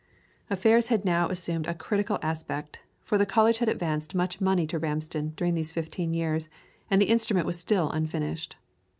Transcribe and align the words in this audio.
Affairs 0.49 0.87
had 0.87 1.05
now 1.05 1.29
assumed 1.29 1.67
a 1.67 1.75
critical 1.75 2.17
aspect, 2.23 2.79
for 3.03 3.19
the 3.19 3.25
college 3.27 3.59
had 3.59 3.69
advanced 3.69 4.15
much 4.15 4.41
money 4.41 4.65
to 4.65 4.79
Ramsden 4.79 5.33
during 5.35 5.53
these 5.53 5.71
fifteen 5.73 6.11
years, 6.11 6.49
and 6.89 6.99
the 6.99 7.05
instrument 7.11 7.45
was 7.45 7.59
still 7.59 7.91
unfinished. 7.91 8.55